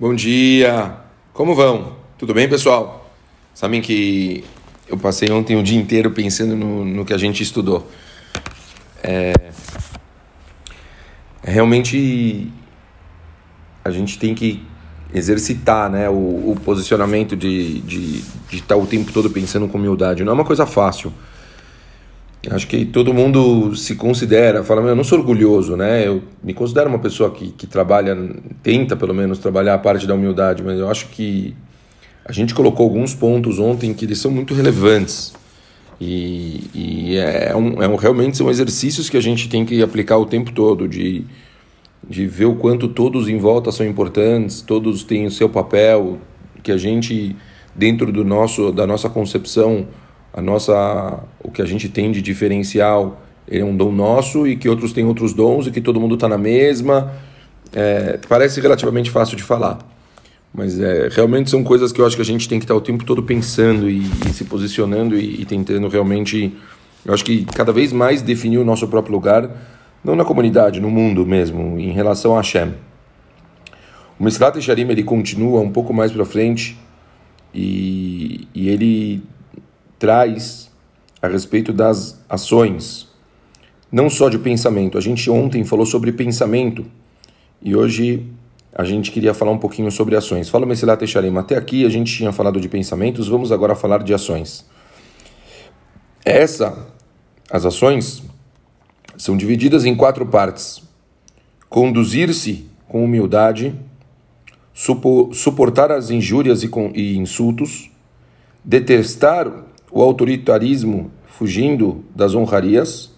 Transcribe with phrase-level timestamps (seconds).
[0.00, 0.96] Bom dia!
[1.34, 1.94] Como vão?
[2.16, 3.12] Tudo bem, pessoal?
[3.52, 4.42] Sabem que
[4.88, 7.86] eu passei ontem o dia inteiro pensando no, no que a gente estudou.
[9.02, 9.34] É,
[11.42, 12.50] é realmente
[13.84, 14.66] a gente tem que
[15.12, 20.24] exercitar né, o, o posicionamento de, de, de estar o tempo todo pensando com humildade.
[20.24, 21.12] Não é uma coisa fácil.
[22.48, 26.06] Acho que todo mundo se considera, fala, eu não sou orgulhoso, né?
[26.06, 28.16] Eu me considero uma pessoa que, que trabalha,
[28.62, 31.54] tenta pelo menos trabalhar a parte da humildade, mas eu acho que
[32.24, 35.34] a gente colocou alguns pontos ontem que eles são muito relevantes.
[36.00, 40.16] E, e é, um, é um, realmente são exercícios que a gente tem que aplicar
[40.16, 41.26] o tempo todo, de,
[42.08, 46.18] de ver o quanto todos em volta são importantes, todos têm o seu papel,
[46.62, 47.36] que a gente,
[47.74, 49.86] dentro do nosso, da nossa concepção,
[50.32, 54.56] a nossa o que a gente tem de diferencial ele é um dom nosso e
[54.56, 57.12] que outros têm outros dons e que todo mundo está na mesma.
[57.72, 59.78] É, parece relativamente fácil de falar
[60.52, 62.80] mas é, realmente são coisas que eu acho que a gente tem que estar o
[62.80, 66.52] tempo todo pensando e, e se posicionando e, e, tentando realmente
[67.04, 69.48] eu acho que cada vez mais definir o nosso próprio lugar
[70.02, 72.74] não na comunidade no mundo mesmo em relação a Hashem.
[74.18, 76.76] O Mesrat Sharim ele continua um pouco mais para frente
[77.54, 79.22] e, e ele
[80.00, 80.70] traz
[81.20, 83.06] a respeito das ações,
[83.92, 84.96] não só de pensamento.
[84.96, 86.84] A gente ontem falou sobre pensamento
[87.62, 88.26] e hoje
[88.74, 90.48] a gente queria falar um pouquinho sobre ações.
[90.48, 94.14] Fala, Messilat Echarim, até aqui a gente tinha falado de pensamentos, vamos agora falar de
[94.14, 94.64] ações.
[96.24, 96.86] Essa,
[97.50, 98.22] as ações,
[99.18, 100.82] são divididas em quatro partes:
[101.68, 103.74] conduzir-se com humildade,
[104.72, 107.90] suportar as injúrias e insultos,
[108.64, 113.10] detestar o autoritarismo fugindo das honrarias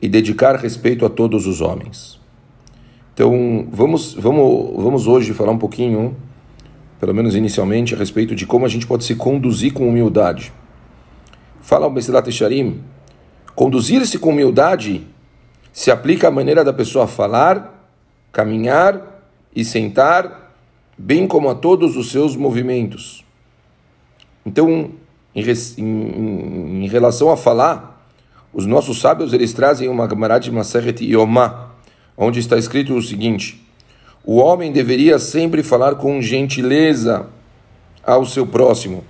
[0.00, 2.18] e dedicar respeito a todos os homens.
[3.12, 6.16] Então, vamos, vamos, vamos hoje falar um pouquinho,
[6.98, 10.52] pelo menos inicialmente, a respeito de como a gente pode se conduzir com humildade.
[11.60, 12.80] Fala o Mesilat Sharim,
[13.54, 15.06] conduzir-se com humildade
[15.72, 17.88] se aplica à maneira da pessoa falar,
[18.32, 19.22] caminhar
[19.54, 20.54] e sentar,
[20.96, 23.24] bem como a todos os seus movimentos.
[24.44, 24.90] Então,
[25.34, 25.44] em,
[25.78, 28.04] em, em, relação a falar,
[28.52, 31.70] os nossos sábios eles trazem uma Gemara de Maseret Yomá,
[32.16, 33.64] onde está escrito o seguinte:
[34.24, 37.26] o homem deveria sempre falar com gentileza
[38.02, 39.04] ao seu próximo.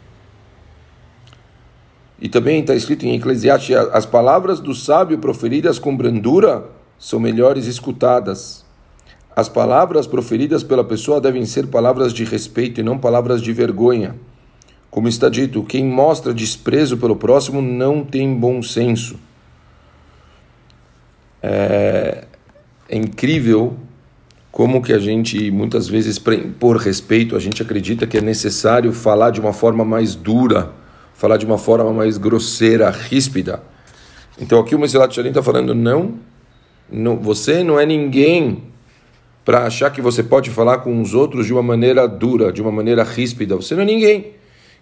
[2.20, 6.64] E também está escrito em Eclesiastes: as palavras do sábio proferidas com brandura
[6.98, 8.64] são melhores escutadas.
[9.34, 14.14] As palavras proferidas pela pessoa devem ser palavras de respeito e não palavras de vergonha.
[14.90, 19.18] Como está dito, quem mostra desprezo pelo próximo não tem bom senso.
[21.42, 22.24] É,
[22.88, 23.76] é incrível
[24.50, 29.30] como que a gente, muitas vezes, por respeito, a gente acredita que é necessário falar
[29.30, 30.72] de uma forma mais dura,
[31.14, 33.62] falar de uma forma mais grosseira, ríspida.
[34.40, 36.14] Então aqui o Mesilat Shalim está falando, não,
[36.90, 38.64] não, você não é ninguém
[39.44, 42.72] para achar que você pode falar com os outros de uma maneira dura, de uma
[42.72, 43.54] maneira ríspida.
[43.54, 44.39] Você não é ninguém.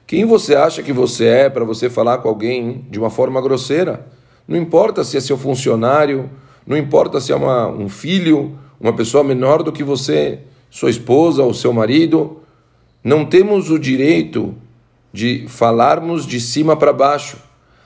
[0.08, 4.06] Quem você acha que você é para você falar com alguém de uma forma grosseira?
[4.48, 6.30] Não importa se é seu funcionário,
[6.66, 10.38] não importa se é uma, um filho, uma pessoa menor do que você,
[10.70, 12.40] sua esposa ou seu marido.
[13.04, 14.54] Não temos o direito
[15.12, 17.36] de falarmos de cima para baixo.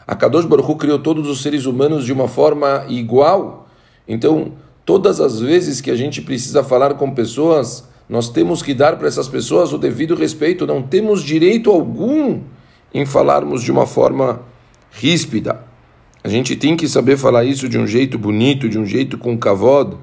[0.06, 3.66] A Kadosh Baruch criou todos os seres humanos de uma forma igual.
[4.06, 4.52] Então,
[4.84, 9.08] todas as vezes que a gente precisa falar com pessoas nós temos que dar para
[9.08, 12.40] essas pessoas o devido respeito, não temos direito algum
[12.92, 14.42] em falarmos de uma forma
[14.90, 15.64] ríspida.
[16.22, 19.38] A gente tem que saber falar isso de um jeito bonito, de um jeito com
[19.38, 19.96] cavod.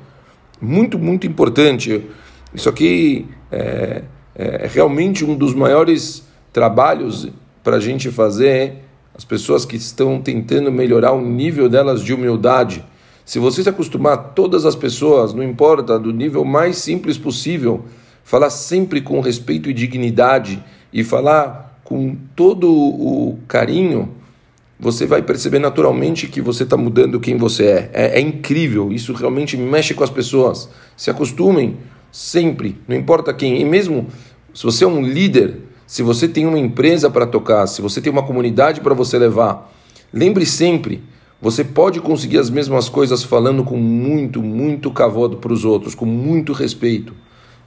[0.60, 2.04] Muito, muito importante.
[2.52, 4.02] Isso aqui é,
[4.34, 7.30] é realmente um dos maiores trabalhos
[7.64, 8.86] para a gente fazer.
[9.16, 12.84] As pessoas que estão tentando melhorar o nível delas de humildade.
[13.24, 17.86] Se você se acostumar, todas as pessoas, não importa, do nível mais simples possível,
[18.30, 20.64] falar sempre com respeito e dignidade
[20.94, 24.12] e falar com todo o carinho,
[24.80, 27.90] você vai perceber naturalmente que você está mudando quem você é.
[27.92, 28.20] é.
[28.20, 28.22] é.
[28.22, 30.70] incrível, isso realmente mexe com as pessoas.
[30.96, 31.78] Se acostumem
[32.12, 33.60] sempre, não importa quem.
[33.60, 34.06] E mesmo
[34.54, 38.14] se você é um líder, se você tem uma empresa para tocar, se você tem
[38.14, 39.74] uma comunidade para você levar,
[40.14, 41.02] lembre sempre,
[41.42, 46.06] você pode conseguir as mesmas coisas falando com muito, muito cavodo para os outros, com
[46.06, 47.12] muito respeito.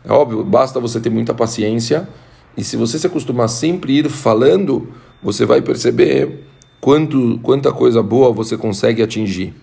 [0.05, 2.09] É óbvio, basta você ter muita paciência
[2.57, 4.89] e se você se acostumar sempre ir falando,
[5.23, 6.45] você vai perceber
[6.81, 9.55] quanto, quanta coisa boa você consegue atingir.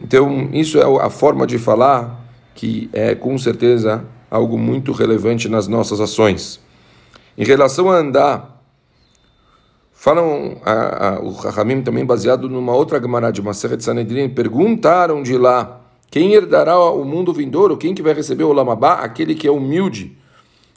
[0.00, 2.24] Então, isso é a forma de falar
[2.54, 6.60] que é com certeza algo muito relevante nas nossas ações.
[7.36, 8.62] Em relação a andar,
[9.92, 15.36] falam a, a, o Rahamim também baseado numa outra Gemara de Maseret Sanedrin, perguntaram de
[15.36, 15.83] lá
[16.14, 20.16] quem herdará o mundo vindouro, quem que vai receber o Lamabá, aquele que é humilde,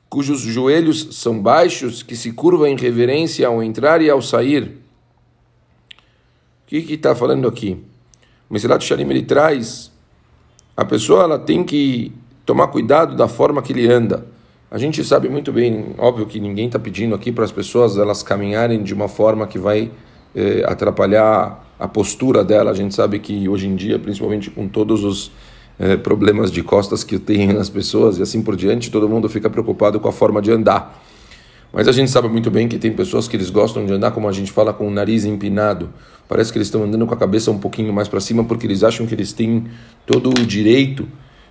[0.10, 4.80] cujos joelhos são baixos, que se curva em reverência ao entrar e ao sair.
[6.64, 7.78] O que está falando aqui?
[8.50, 9.92] O Mesilat Shalim ele traz
[10.76, 12.12] a pessoa ela tem que
[12.44, 14.26] tomar cuidado da forma que ele anda.
[14.72, 18.24] A gente sabe muito bem, óbvio que ninguém está pedindo aqui para as pessoas elas
[18.24, 19.92] caminharem de uma forma que vai
[20.36, 22.72] eh, atrapalhar a postura dela.
[22.72, 25.32] A gente sabe que hoje em dia, principalmente com todos os
[25.80, 29.50] eh, problemas de costas que tem nas pessoas e assim por diante, todo mundo fica
[29.50, 31.04] preocupado com a forma de andar.
[31.72, 34.28] Mas a gente sabe muito bem que tem pessoas que eles gostam de andar, como
[34.28, 35.90] a gente fala, com o nariz empinado.
[36.28, 38.84] Parece que eles estão andando com a cabeça um pouquinho mais para cima porque eles
[38.84, 39.66] acham que eles têm
[40.06, 41.08] todo o direito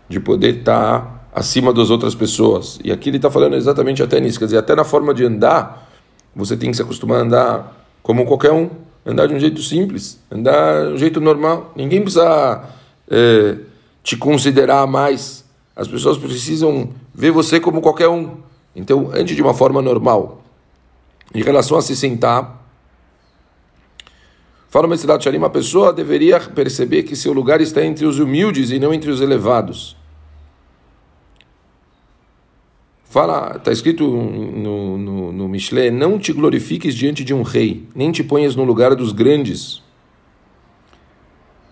[0.09, 2.79] de poder estar tá acima das outras pessoas.
[2.83, 5.91] E aqui ele está falando exatamente até nisso, quer dizer, até na forma de andar,
[6.35, 8.71] você tem que se acostumar a andar como qualquer um,
[9.07, 11.73] andar de um jeito simples, andar de um jeito normal.
[11.77, 12.65] Ninguém precisa
[13.09, 13.57] é,
[14.03, 15.45] te considerar mais.
[15.77, 18.39] As pessoas precisam ver você como qualquer um.
[18.75, 20.43] Então, antes de uma forma normal,
[21.35, 22.63] em relação a se sentar,
[24.69, 28.71] fala uma cidade Shalim, a pessoa deveria perceber que seu lugar está entre os humildes
[28.71, 29.97] e não entre os elevados.
[33.09, 38.13] Fala, está escrito no, no, no Michelet, não te glorifiques diante de um rei, nem
[38.13, 39.83] te ponhas no lugar dos grandes.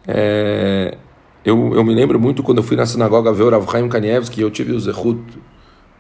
[0.07, 0.97] É,
[1.45, 4.41] eu, eu me lembro muito quando eu fui na sinagoga ver o Rav Chaim Kanievski,
[4.41, 5.21] eu tive o Zehut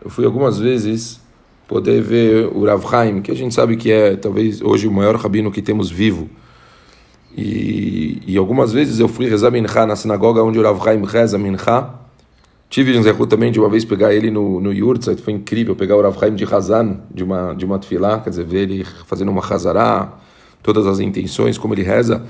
[0.04, 1.18] eu fui algumas vezes
[1.66, 5.16] poder ver o Rav Haim, que a gente sabe que é talvez hoje o maior
[5.16, 6.28] rabino que temos vivo.
[7.34, 11.38] E, e algumas vezes eu fui rezar Mincha na sinagoga onde o Rav Haim reza
[11.38, 12.03] Mincha.
[12.68, 15.96] Tive um zerro também de uma vez pegar ele no, no Yurtzeit, foi incrível pegar
[15.96, 19.30] o Rav Haim de Hazan, de uma, de uma tefilá, quer dizer, ver ele fazendo
[19.30, 20.12] uma Hazará,
[20.62, 22.24] todas as intenções, como ele reza,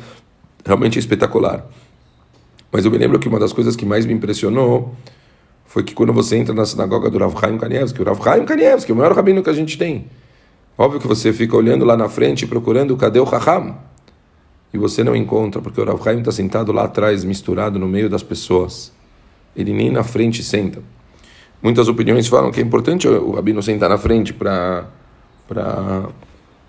[0.64, 1.66] realmente espetacular.
[2.70, 4.94] Mas eu me lembro que uma das coisas que mais me impressionou
[5.64, 8.92] foi que quando você entra na sinagoga do Rav Chaim Kanievski, o Rav Chaim Kanievski,
[8.92, 10.06] o maior rabino que a gente tem,
[10.76, 13.76] óbvio que você fica olhando lá na frente procurando cadê o Raham,
[14.72, 18.10] e você não encontra, porque o Rav Chaim está sentado lá atrás, misturado no meio
[18.10, 18.92] das pessoas.
[19.56, 20.82] Ele nem na frente senta.
[21.62, 24.88] Muitas opiniões falam que é importante o rabino sentar na frente para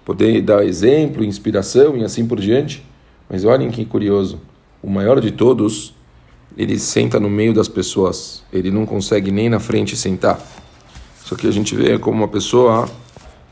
[0.05, 2.85] poder dar exemplo, inspiração e assim por diante.
[3.29, 4.39] Mas olhem que curioso,
[4.81, 5.93] o maior de todos
[6.57, 10.39] ele senta no meio das pessoas, ele não consegue nem na frente sentar.
[11.23, 12.87] Só que a gente vê como uma pessoa,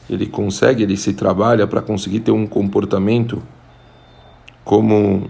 [0.10, 3.44] ele consegue, ele se trabalha para conseguir ter um comportamento
[4.64, 5.30] como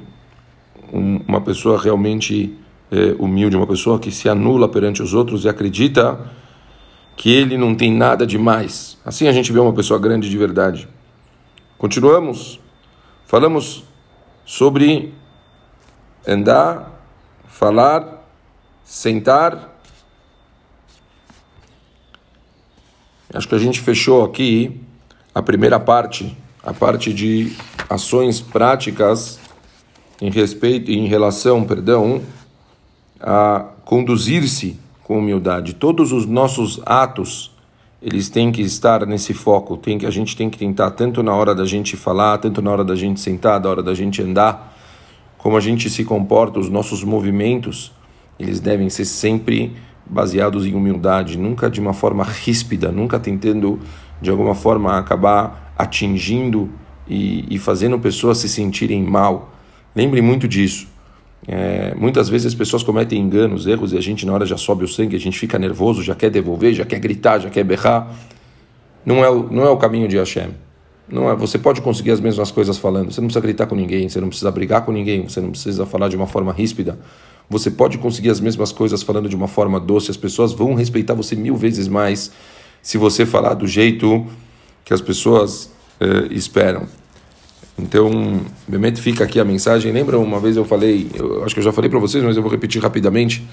[0.93, 2.55] um, uma pessoa realmente
[2.93, 6.31] é, humilde, uma pessoa que se anula perante os outros e acredita
[7.17, 8.97] que ele não tem nada demais.
[9.03, 10.87] Assim a gente vê uma pessoa grande de verdade.
[11.77, 12.59] Continuamos,
[13.25, 13.83] falamos
[14.45, 15.13] sobre
[16.27, 16.93] andar
[17.53, 18.27] falar,
[18.83, 19.77] sentar.
[23.33, 24.81] Acho que a gente fechou aqui
[25.33, 27.55] a primeira parte, a parte de
[27.89, 29.39] ações práticas
[30.19, 32.21] em respeito, em relação, perdão,
[33.23, 35.73] a conduzir-se com humildade.
[35.73, 37.51] Todos os nossos atos,
[38.01, 39.77] eles têm que estar nesse foco.
[39.77, 42.69] Tem que a gente tem que tentar tanto na hora da gente falar, tanto na
[42.69, 44.73] hora da gente sentar, da hora da gente andar
[45.43, 47.91] como a gente se comporta, os nossos movimentos,
[48.39, 53.77] eles devem ser sempre baseados em humildade, nunca de uma forma ríspida, nunca tentando
[54.21, 56.69] de alguma forma acabar atingindo
[57.05, 59.51] e, e fazendo pessoas se sentirem mal.
[59.93, 60.87] Lembre muito disso.
[61.47, 64.83] É, muitas vezes as pessoas cometem enganos, erros e a gente na hora já sobe
[64.85, 68.13] o sangue, a gente fica nervoso, já quer devolver, já quer gritar, já quer berrar.
[69.05, 70.51] Não é o, não é o caminho de Hashem.
[71.07, 73.11] Não é, você pode conseguir as mesmas coisas falando.
[73.11, 75.85] Você não precisa gritar com ninguém, você não precisa brigar com ninguém, você não precisa
[75.85, 76.97] falar de uma forma ríspida.
[77.49, 80.09] Você pode conseguir as mesmas coisas falando de uma forma doce.
[80.09, 82.31] As pessoas vão respeitar você mil vezes mais
[82.81, 84.25] se você falar do jeito
[84.85, 85.69] que as pessoas
[85.99, 86.87] eh, esperam.
[87.77, 89.91] Então, realmente fica aqui a mensagem.
[89.91, 92.41] Lembra uma vez eu falei, eu acho que eu já falei para vocês, mas eu
[92.41, 93.47] vou repetir rapidamente.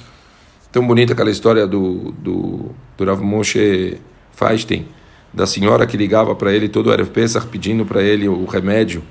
[0.70, 3.98] Tão bonita aquela história do, do, do Rav Moshe
[4.32, 4.86] Feinstein
[5.32, 9.02] da senhora que ligava para ele todo o Erev Pesach pedindo para ele o remédio,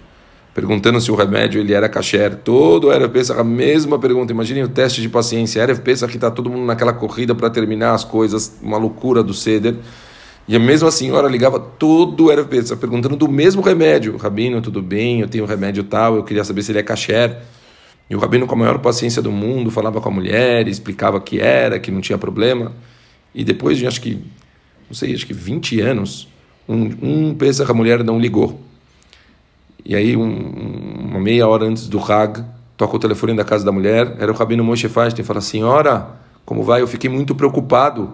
[0.54, 2.36] perguntando se o remédio ele era kasher.
[2.36, 4.34] Todo o Erev Pesach a mesma pergunta.
[4.34, 5.62] Imaginem o teste de paciência.
[5.62, 9.34] Erev Pesach que está todo mundo naquela corrida para terminar as coisas, uma loucura do
[9.34, 9.76] Seder.
[10.50, 14.18] E a mesma senhora ligava todo o Erev Pesach perguntando do mesmo remédio.
[14.18, 15.20] Rabino, tudo bem?
[15.20, 17.38] Eu tenho um remédio tal, eu queria saber se ele é kasher.
[18.10, 21.40] E o rabino, com a maior paciência do mundo, falava com a mulher, explicava que
[21.40, 22.72] era, que não tinha problema.
[23.36, 24.16] e depois de acho que,
[24.90, 26.28] não sei, acho que 20 anos,
[26.68, 28.60] um, um Pesach a mulher não ligou.
[29.86, 32.44] E aí, um, uma meia hora antes do Hag,
[32.76, 36.08] toca o telefone da casa da mulher, era o Rabino Moshe Feinstein, fala, senhora,
[36.44, 36.82] como vai?
[36.82, 38.12] Eu fiquei muito preocupado,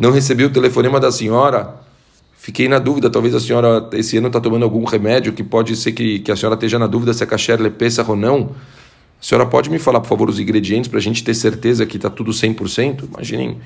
[0.00, 1.74] não recebi o telefonema da senhora,
[2.38, 5.92] fiquei na dúvida, talvez a senhora esse ano está tomando algum remédio que pode ser
[5.92, 7.58] que, que a senhora esteja na dúvida se é kasher
[8.08, 8.52] ou não.
[9.20, 11.96] A senhora pode me falar, por favor, os ingredientes para a gente ter certeza que
[11.96, 13.10] está tudo 100%?
[13.12, 13.58] Imaginem,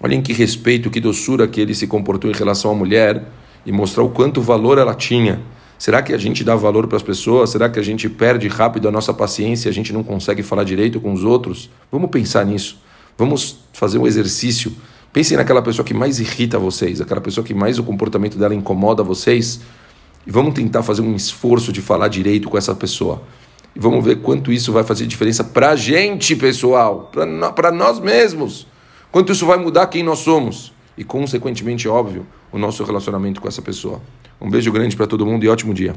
[0.00, 3.22] olhem que respeito, que doçura que ele se comportou em relação à mulher
[3.64, 5.40] e mostrar o quanto valor ela tinha.
[5.78, 7.50] Será que a gente dá valor para as pessoas?
[7.50, 9.68] Será que a gente perde rápido a nossa paciência?
[9.68, 11.70] A gente não consegue falar direito com os outros?
[11.88, 12.80] Vamos pensar nisso.
[13.16, 14.72] Vamos fazer um exercício.
[15.12, 19.02] Pensem naquela pessoa que mais irrita vocês, aquela pessoa que mais o comportamento dela incomoda
[19.02, 19.60] vocês.
[20.26, 23.22] E vamos tentar fazer um esforço de falar direito com essa pessoa.
[23.74, 27.10] E vamos ver quanto isso vai fazer diferença para a gente, pessoal,
[27.54, 28.66] para nós mesmos.
[29.10, 30.72] Quanto isso vai mudar quem nós somos.
[30.96, 34.02] E, consequentemente, óbvio, o nosso relacionamento com essa pessoa.
[34.40, 35.96] Um beijo grande para todo mundo e ótimo dia.